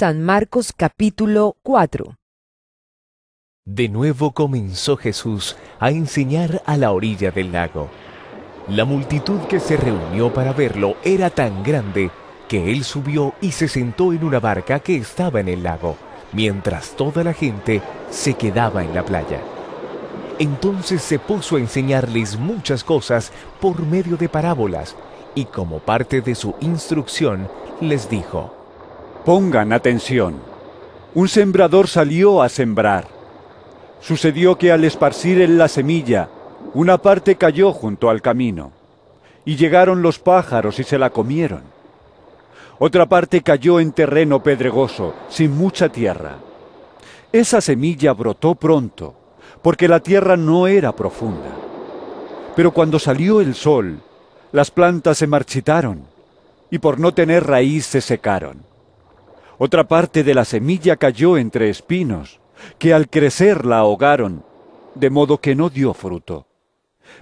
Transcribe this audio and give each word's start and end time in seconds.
San 0.00 0.22
Marcos 0.22 0.72
capítulo 0.74 1.58
4 1.62 2.16
De 3.66 3.90
nuevo 3.90 4.32
comenzó 4.32 4.96
Jesús 4.96 5.58
a 5.78 5.90
enseñar 5.90 6.62
a 6.64 6.78
la 6.78 6.92
orilla 6.92 7.30
del 7.30 7.52
lago. 7.52 7.90
La 8.66 8.86
multitud 8.86 9.40
que 9.40 9.60
se 9.60 9.76
reunió 9.76 10.32
para 10.32 10.54
verlo 10.54 10.96
era 11.04 11.28
tan 11.28 11.62
grande 11.62 12.10
que 12.48 12.72
él 12.72 12.82
subió 12.82 13.34
y 13.42 13.52
se 13.52 13.68
sentó 13.68 14.14
en 14.14 14.24
una 14.24 14.40
barca 14.40 14.80
que 14.80 14.96
estaba 14.96 15.40
en 15.40 15.50
el 15.50 15.62
lago, 15.62 15.98
mientras 16.32 16.96
toda 16.96 17.22
la 17.22 17.34
gente 17.34 17.82
se 18.08 18.32
quedaba 18.32 18.82
en 18.82 18.94
la 18.94 19.04
playa. 19.04 19.42
Entonces 20.38 21.02
se 21.02 21.18
puso 21.18 21.56
a 21.56 21.60
enseñarles 21.60 22.38
muchas 22.38 22.84
cosas 22.84 23.32
por 23.60 23.84
medio 23.84 24.16
de 24.16 24.30
parábolas, 24.30 24.96
y 25.34 25.44
como 25.44 25.78
parte 25.78 26.22
de 26.22 26.34
su 26.34 26.54
instrucción 26.62 27.50
les 27.82 28.08
dijo, 28.08 28.59
Pongan 29.24 29.74
atención. 29.74 30.36
Un 31.14 31.28
sembrador 31.28 31.88
salió 31.88 32.40
a 32.40 32.48
sembrar. 32.48 33.06
Sucedió 34.00 34.56
que 34.56 34.72
al 34.72 34.82
esparcir 34.84 35.42
en 35.42 35.58
la 35.58 35.68
semilla, 35.68 36.30
una 36.72 36.96
parte 36.96 37.36
cayó 37.36 37.72
junto 37.72 38.08
al 38.08 38.22
camino, 38.22 38.72
y 39.44 39.56
llegaron 39.56 40.00
los 40.00 40.18
pájaros 40.18 40.78
y 40.78 40.84
se 40.84 40.98
la 40.98 41.10
comieron. 41.10 41.62
Otra 42.78 43.06
parte 43.06 43.42
cayó 43.42 43.78
en 43.78 43.92
terreno 43.92 44.42
pedregoso, 44.42 45.12
sin 45.28 45.54
mucha 45.54 45.90
tierra. 45.90 46.36
Esa 47.30 47.60
semilla 47.60 48.14
brotó 48.14 48.54
pronto, 48.54 49.14
porque 49.60 49.86
la 49.86 50.00
tierra 50.00 50.38
no 50.38 50.66
era 50.66 50.96
profunda. 50.96 51.50
Pero 52.56 52.72
cuando 52.72 52.98
salió 52.98 53.42
el 53.42 53.54
sol, 53.54 54.00
las 54.50 54.70
plantas 54.70 55.18
se 55.18 55.26
marchitaron, 55.26 56.04
y 56.70 56.78
por 56.78 56.98
no 56.98 57.12
tener 57.12 57.46
raíz 57.46 57.84
se 57.84 58.00
secaron. 58.00 58.69
Otra 59.62 59.86
parte 59.86 60.24
de 60.24 60.32
la 60.32 60.46
semilla 60.46 60.96
cayó 60.96 61.36
entre 61.36 61.68
espinos, 61.68 62.40
que 62.78 62.94
al 62.94 63.10
crecer 63.10 63.66
la 63.66 63.80
ahogaron, 63.80 64.42
de 64.94 65.10
modo 65.10 65.42
que 65.42 65.54
no 65.54 65.68
dio 65.68 65.92
fruto. 65.92 66.46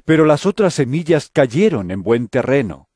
Pero 0.04 0.24
las 0.24 0.46
otras 0.46 0.74
semillas 0.74 1.30
cayeron 1.32 1.90
en 1.90 2.04
buen 2.04 2.28
terreno, 2.28 2.86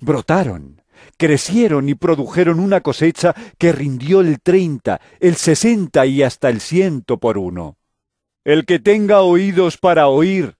brotaron, 0.00 0.82
crecieron 1.16 1.88
y 1.88 1.96
produjeron 1.96 2.60
una 2.60 2.80
cosecha 2.80 3.34
que 3.58 3.72
rindió 3.72 4.20
el 4.20 4.40
treinta, 4.40 5.00
el 5.18 5.34
sesenta 5.34 6.06
y 6.06 6.22
hasta 6.22 6.48
el 6.48 6.60
ciento 6.60 7.18
por 7.18 7.38
uno. 7.38 7.78
El 8.44 8.66
que 8.66 8.78
tenga 8.78 9.22
oídos 9.22 9.78
para 9.78 10.06
oír, 10.06 10.58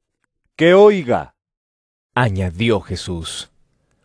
que 0.57 0.75
oiga. 0.75 1.37
Añadió 2.13 2.81
Jesús. 2.81 3.53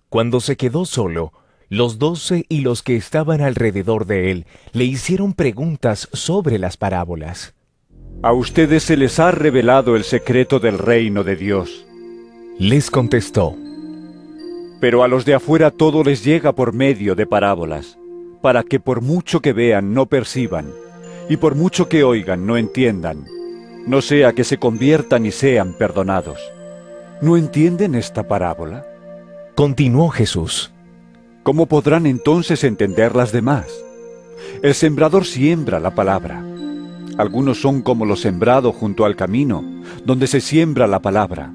Cuando 0.09 0.41
se 0.41 0.57
quedó 0.57 0.85
solo, 0.85 1.33
los 1.69 1.99
doce 1.99 2.45
y 2.47 2.61
los 2.61 2.81
que 2.81 2.95
estaban 2.95 3.41
alrededor 3.41 4.05
de 4.05 4.31
él 4.31 4.45
le 4.71 4.85
hicieron 4.85 5.33
preguntas 5.33 6.07
sobre 6.13 6.59
las 6.59 6.77
parábolas. 6.77 7.53
A 8.23 8.33
ustedes 8.33 8.83
se 8.83 8.97
les 8.97 9.19
ha 9.19 9.31
revelado 9.31 9.95
el 9.95 10.03
secreto 10.03 10.59
del 10.59 10.77
reino 10.77 11.23
de 11.23 11.35
Dios. 11.35 11.85
Les 12.57 12.89
contestó, 12.89 13.55
Pero 14.79 15.03
a 15.03 15.07
los 15.07 15.25
de 15.25 15.33
afuera 15.33 15.69
todo 15.69 16.03
les 16.03 16.23
llega 16.23 16.53
por 16.53 16.73
medio 16.73 17.15
de 17.15 17.27
parábolas, 17.27 17.97
para 18.41 18.63
que 18.63 18.79
por 18.79 19.01
mucho 19.01 19.41
que 19.41 19.53
vean 19.53 19.93
no 19.93 20.05
perciban, 20.05 20.71
y 21.29 21.37
por 21.37 21.55
mucho 21.55 21.89
que 21.89 22.03
oigan 22.03 22.47
no 22.47 22.57
entiendan, 22.57 23.25
no 23.85 24.01
sea 24.01 24.33
que 24.33 24.43
se 24.43 24.57
conviertan 24.57 25.25
y 25.25 25.31
sean 25.31 25.73
perdonados. 25.73 26.39
¿No 27.21 27.37
entienden 27.37 27.95
esta 27.95 28.27
parábola? 28.27 28.85
continuó 29.55 30.09
Jesús. 30.09 30.71
¿Cómo 31.47 31.67
podrán 31.67 32.05
entonces 32.05 32.65
entender 32.65 33.15
las 33.15 33.31
demás? 33.31 33.67
El 34.61 34.73
sembrador 34.73 35.23
siembra 35.23 35.79
la 35.79 35.95
palabra. 35.95 36.43
Algunos 37.17 37.61
son 37.61 37.81
como 37.83 38.05
lo 38.05 38.17
sembrado 38.17 38.73
junto 38.73 39.05
al 39.05 39.15
camino, 39.15 39.63
donde 40.03 40.27
se 40.27 40.41
siembra 40.41 40.87
la 40.87 41.01
palabra. 41.01 41.53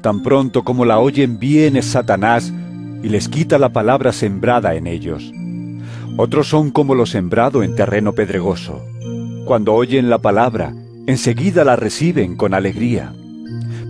Tan 0.00 0.22
pronto 0.22 0.62
como 0.62 0.86
la 0.86 0.98
oyen 0.98 1.38
viene 1.38 1.82
Satanás 1.82 2.54
y 3.02 3.10
les 3.10 3.28
quita 3.28 3.58
la 3.58 3.70
palabra 3.70 4.14
sembrada 4.14 4.76
en 4.76 4.86
ellos. 4.86 5.30
Otros 6.16 6.48
son 6.48 6.70
como 6.70 6.94
lo 6.94 7.04
sembrado 7.04 7.62
en 7.62 7.74
terreno 7.74 8.14
pedregoso. 8.14 8.82
Cuando 9.44 9.74
oyen 9.74 10.08
la 10.08 10.20
palabra, 10.22 10.72
enseguida 11.06 11.64
la 11.64 11.76
reciben 11.76 12.34
con 12.34 12.54
alegría. 12.54 13.12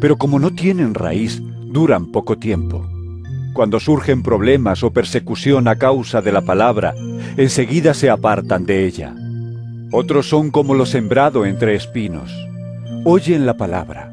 Pero 0.00 0.18
como 0.18 0.40
no 0.40 0.52
tienen 0.52 0.94
raíz, 0.94 1.40
duran 1.66 2.10
poco 2.10 2.38
tiempo. 2.38 2.91
Cuando 3.52 3.80
surgen 3.80 4.22
problemas 4.22 4.82
o 4.82 4.92
persecución 4.92 5.68
a 5.68 5.76
causa 5.76 6.22
de 6.22 6.32
la 6.32 6.40
palabra, 6.40 6.94
enseguida 7.36 7.92
se 7.92 8.08
apartan 8.08 8.64
de 8.64 8.86
ella. 8.86 9.14
Otros 9.90 10.26
son 10.28 10.50
como 10.50 10.74
lo 10.74 10.86
sembrado 10.86 11.44
entre 11.44 11.74
espinos. 11.74 12.32
Oyen 13.04 13.44
la 13.44 13.58
palabra, 13.58 14.10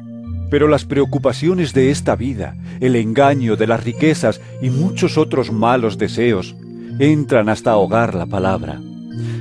pero 0.50 0.68
las 0.68 0.84
preocupaciones 0.84 1.72
de 1.72 1.90
esta 1.90 2.16
vida, 2.16 2.54
el 2.80 2.96
engaño 2.96 3.56
de 3.56 3.66
las 3.66 3.82
riquezas 3.82 4.42
y 4.60 4.68
muchos 4.68 5.16
otros 5.16 5.50
malos 5.50 5.96
deseos 5.96 6.54
entran 6.98 7.48
hasta 7.48 7.70
ahogar 7.70 8.14
la 8.14 8.26
palabra, 8.26 8.78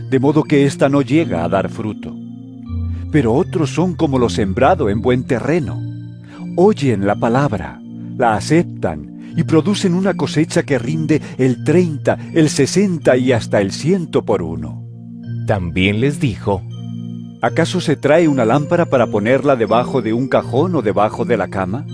de 0.10 0.20
modo 0.20 0.44
que 0.44 0.66
ésta 0.66 0.88
no 0.88 1.02
llega 1.02 1.44
a 1.44 1.50
dar 1.50 1.68
fruto. 1.70 2.16
Pero 3.12 3.34
otros 3.34 3.72
son 3.72 3.96
como 3.96 4.18
lo 4.18 4.30
sembrado 4.30 4.90
en 4.90 5.02
buen 5.02 5.26
terreno. 5.26 5.82
Oyen 6.56 7.06
la 7.06 7.16
palabra, 7.16 7.82
la 8.18 8.36
aceptan 8.36 9.19
y 9.40 9.46
producen 9.46 9.94
una 9.94 10.16
cosecha 10.16 10.64
que 10.64 10.78
rinde 10.78 11.22
el 11.38 11.64
30, 11.64 12.32
el 12.34 12.50
60 12.50 13.16
y 13.16 13.32
hasta 13.32 13.62
el 13.62 13.72
ciento 13.72 14.26
por 14.26 14.42
uno. 14.42 14.86
También 15.48 16.02
les 16.02 16.20
dijo, 16.20 16.62
¿Acaso 17.42 17.80
se 17.80 17.96
trae 17.96 18.28
una 18.28 18.44
lámpara 18.44 18.88
para 18.88 19.08
ponerla 19.08 19.56
debajo 19.56 20.02
de 20.02 20.12
un 20.12 20.28
cajón 20.28 20.76
o 20.76 20.82
debajo 20.82 21.24
de 21.24 21.38
la 21.38 21.48
cama? 21.48 21.86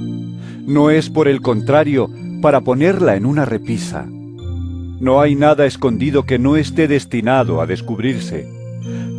No 0.66 0.90
es 0.90 1.12
por 1.12 1.28
el 1.28 1.42
contrario 1.42 2.10
para 2.42 2.62
ponerla 2.62 3.16
en 3.16 3.28
una 3.28 3.46
repisa. 3.46 4.08
No 4.08 5.22
hay 5.22 5.36
nada 5.36 5.68
escondido 5.68 6.24
que 6.24 6.40
no 6.40 6.56
esté 6.56 6.88
destinado 6.88 7.62
a 7.62 7.68
descubrirse. 7.68 8.50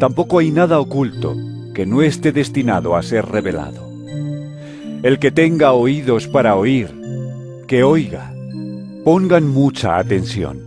Tampoco 0.01 0.41
hay 0.41 0.51
nada 0.51 0.81
oculto 0.81 1.37
que 1.77 1.87
no 1.87 2.03
esté 2.03 2.33
destinado 2.33 2.97
a 2.97 3.05
ser 3.05 3.25
revelado. 3.25 3.89
El 5.05 5.21
que 5.21 5.31
tenga 5.31 5.71
oídos 5.75 6.27
para 6.27 6.57
oír, 6.57 6.96
que 7.67 7.83
oiga. 7.83 8.33
Pongan 9.05 9.47
mucha 9.49 9.99
atención. 9.99 10.63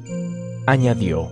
añadió, 0.68 1.30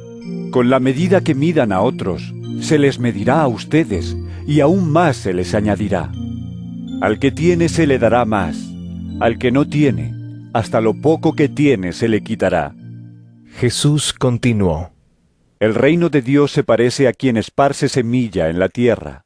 Con 0.52 0.70
la 0.70 0.80
medida 0.80 1.22
que 1.22 1.36
midan 1.36 1.72
a 1.72 1.82
otros, 1.82 2.34
se 2.62 2.80
les 2.80 3.00
medirá 3.00 3.42
a 3.42 3.48
ustedes, 3.48 4.18
y 4.48 4.62
aún 4.62 4.90
más 4.90 5.18
se 5.18 5.34
les 5.34 5.54
añadirá. 5.54 6.12
Al 7.02 7.20
que 7.20 7.32
tiene 7.32 7.70
se 7.70 7.86
le 7.86 8.00
dará 8.00 8.26
más, 8.26 8.58
al 9.20 9.38
que 9.38 9.52
no 9.52 9.68
tiene, 9.68 10.14
hasta 10.54 10.82
lo 10.82 10.94
poco 11.00 11.34
que 11.34 11.50
tiene 11.50 11.94
se 11.94 12.08
le 12.08 12.22
quitará. 12.22 12.74
Jesús 13.58 14.14
continuó, 14.14 14.92
El 15.60 15.76
reino 15.76 16.10
de 16.10 16.22
Dios 16.22 16.52
se 16.52 16.64
parece 16.64 17.08
a 17.08 17.14
quien 17.14 17.38
esparce 17.38 17.90
semilla 17.90 18.50
en 18.50 18.60
la 18.60 18.70
tierra. 18.70 19.24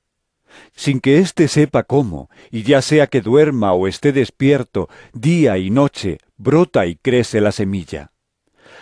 Sin 0.75 1.00
que 1.00 1.19
éste 1.19 1.47
sepa 1.47 1.84
cómo, 1.84 2.29
y 2.52 2.63
ya 2.63 2.81
sea 2.81 3.08
que 3.08 3.22
duerma 3.22 3.73
o 3.73 3.88
esté 3.88 4.12
despierto, 4.12 4.90
día 5.13 5.58
y 5.58 5.69
noche, 5.69 6.18
brota 6.41 6.85
y 6.85 6.96
crece 6.96 7.41
la 7.41 7.52
semilla. 7.52 8.12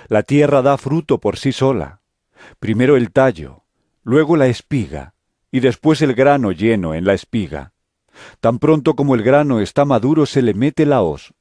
La 0.08 0.24
tierra 0.24 0.62
da 0.62 0.78
fruto 0.78 1.20
por 1.20 1.38
sí 1.38 1.52
sola. 1.52 2.02
Primero 2.60 2.96
el 2.96 3.12
tallo, 3.12 3.64
luego 4.04 4.38
la 4.38 4.48
espiga, 4.48 5.14
y 5.52 5.60
después 5.60 6.02
el 6.02 6.14
grano 6.14 6.52
lleno 6.52 6.94
en 6.94 7.06
la 7.06 7.14
espiga. 7.14 7.74
Tan 8.40 8.60
pronto 8.60 8.96
como 8.96 9.16
el 9.16 9.24
grano 9.24 9.60
está 9.60 9.86
maduro 9.86 10.26
se 10.26 10.42
le 10.42 10.54
mete 10.54 10.86
la 10.86 11.02
hoz, 11.02 11.34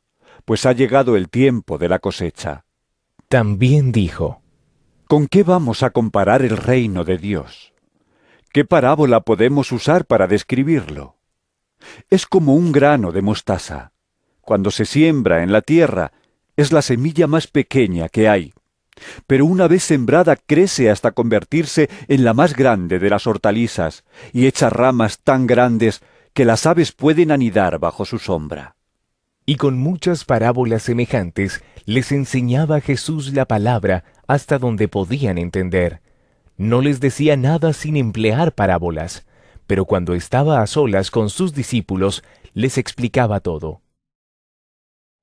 pues 0.44 0.66
ha 0.66 0.72
llegado 0.72 1.16
el 1.16 1.28
tiempo 1.28 1.78
de 1.78 1.88
la 1.88 1.98
cosecha. 1.98 2.64
también 3.28 3.92
dijo, 3.92 4.42
¿Con 5.06 5.26
qué 5.26 5.42
vamos 5.42 5.82
a 5.82 5.90
comparar 5.90 6.42
el 6.42 6.56
reino 6.56 7.04
de 7.04 7.18
Dios? 7.18 7.72
¿Qué 8.52 8.64
parábola 8.64 9.20
podemos 9.20 9.72
usar 9.72 10.04
para 10.04 10.26
describirlo? 10.26 11.16
Es 12.10 12.26
como 12.26 12.54
un 12.54 12.72
grano 12.72 13.12
de 13.12 13.22
mostaza. 13.22 13.92
Cuando 14.48 14.70
se 14.70 14.86
siembra 14.86 15.42
en 15.42 15.52
la 15.52 15.60
tierra, 15.60 16.10
es 16.56 16.72
la 16.72 16.80
semilla 16.80 17.26
más 17.26 17.48
pequeña 17.48 18.08
que 18.08 18.30
hay. 18.30 18.54
Pero 19.26 19.44
una 19.44 19.68
vez 19.68 19.82
sembrada 19.82 20.36
crece 20.36 20.88
hasta 20.88 21.10
convertirse 21.10 21.90
en 22.08 22.24
la 22.24 22.32
más 22.32 22.56
grande 22.56 22.98
de 22.98 23.10
las 23.10 23.26
hortalizas 23.26 24.04
y 24.32 24.46
echa 24.46 24.70
ramas 24.70 25.18
tan 25.18 25.46
grandes 25.46 26.00
que 26.32 26.46
las 26.46 26.64
aves 26.64 26.92
pueden 26.92 27.30
anidar 27.30 27.78
bajo 27.78 28.06
su 28.06 28.18
sombra. 28.18 28.74
y 29.44 29.56
con 29.56 29.76
muchas 29.76 30.24
parábolas 30.24 30.82
semejantes 30.82 31.62
les 31.84 32.10
enseñaba 32.10 32.80
Jesús 32.80 33.34
la 33.34 33.44
palabra 33.44 34.04
hasta 34.28 34.58
donde 34.58 34.88
podían 34.88 35.36
entender. 35.36 36.00
No 36.56 36.80
les 36.80 37.00
decía 37.00 37.36
nada 37.36 37.74
sin 37.74 37.98
emplear 37.98 38.54
parábolas, 38.54 39.26
pero 39.66 39.84
cuando 39.84 40.14
estaba 40.14 40.62
a 40.62 40.66
solas 40.66 41.10
con 41.10 41.28
sus 41.28 41.52
discípulos, 41.52 42.24
les 42.54 42.78
explicaba 42.78 43.40
todo. 43.40 43.82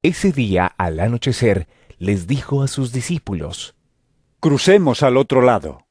Ese 0.06 0.32
día, 0.32 0.68
al 0.78 1.00
anochecer, 1.00 1.68
les 1.98 2.28
dijo 2.28 2.62
a 2.62 2.68
sus 2.68 2.92
discípulos, 2.92 3.74
Crucemos 4.40 5.02
al 5.02 5.18
otro 5.18 5.42
lado. 5.42 5.88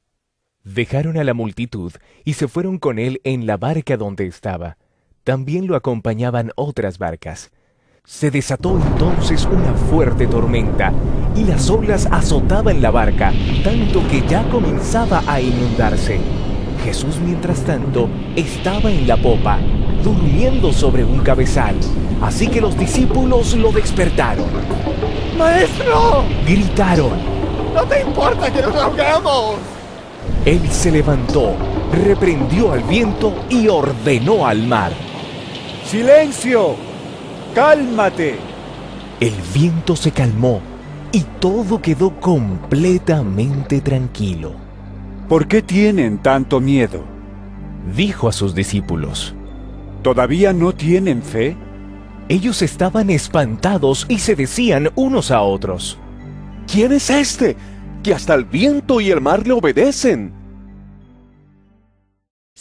Dejaron 0.63 1.19
a 1.19 1.25
la 1.25 1.35
multitud 1.35 1.93
y 2.25 2.35
se 2.35 2.47
fueron 2.47 2.79
con 2.79 3.01
él 3.01 3.21
en 3.25 3.45
la 3.49 3.57
barca 3.57 3.97
donde 3.97 4.29
estaba. 4.29 4.79
También 5.25 5.67
lo 5.67 5.75
acompañaban 5.75 6.53
otras 6.55 6.99
barcas. 6.99 7.51
Se 8.05 8.31
desató 8.31 8.81
entonces 8.81 9.47
una 9.47 9.75
fuerte 9.75 10.29
tormenta 10.29 10.93
y 11.35 11.43
las 11.43 11.69
olas 11.69 12.07
azotaban 12.13 12.81
la 12.81 12.93
barca, 12.93 13.33
tanto 13.65 14.07
que 14.07 14.25
ya 14.29 14.49
comenzaba 14.49 15.25
a 15.27 15.41
inundarse. 15.41 16.21
Jesús, 16.85 17.19
mientras 17.19 17.65
tanto, 17.65 18.09
estaba 18.37 18.93
en 18.93 19.09
la 19.09 19.17
popa, 19.17 19.59
durmiendo 20.05 20.73
sobre 20.73 21.05
un 21.05 21.19
cabezal. 21.19 21.75
Así 22.25 22.49
que 22.49 22.59
los 22.59 22.77
discípulos 22.79 23.53
lo 23.55 23.71
despertaron. 23.71 24.47
¡Maestro! 25.37 26.25
Gritaron. 26.47 27.13
¿No 27.75 27.83
te 27.83 28.01
importa 28.01 28.51
que 28.51 28.63
nos 28.63 28.75
ahogamos? 28.75 29.57
Él 30.47 30.67
se 30.71 30.91
levantó, 30.91 31.55
reprendió 31.93 32.73
al 32.73 32.83
viento 32.85 33.35
y 33.51 33.69
ordenó 33.69 34.47
al 34.47 34.67
mar. 34.67 34.93
¡Silencio! 35.85 36.77
¡Cálmate! 37.55 38.39
El 39.21 39.35
viento 39.53 39.95
se 39.95 40.11
calmó 40.11 40.63
y 41.13 41.21
todo 41.41 41.83
quedó 41.83 42.19
completamente 42.21 43.83
tranquilo. 43.83 44.55
¿Por 45.29 45.47
qué 45.47 45.61
tienen 45.61 46.17
tanto 46.23 46.59
miedo? 46.59 47.05
Dijo 47.95 48.29
a 48.29 48.33
sus 48.33 48.55
discípulos. 48.55 49.35
¿Todavía 50.03 50.55
no 50.55 50.73
tienen 50.73 51.23
fe? 51.23 51.55
Ellos 52.29 52.63
estaban 52.63 53.11
espantados 53.11 54.07
y 54.09 54.19
se 54.19 54.35
decían 54.35 54.91
unos 54.95 55.31
a 55.31 55.43
otros. 55.43 55.99
¿Quién 56.71 56.93
es 56.93 57.11
este? 57.11 57.57
Que 58.03 58.15
hasta 58.15 58.35
el 58.35 58.45
viento 58.45 59.01
y 59.01 59.11
el 59.11 59.21
mar 59.21 59.47
le 59.47 59.53
obedecen. 59.53 60.44